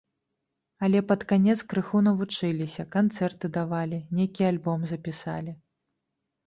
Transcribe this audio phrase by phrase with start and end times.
[0.85, 5.51] Але пад канец крыху навучыліся, канцэрты давалі, нейкі альбом запісалі.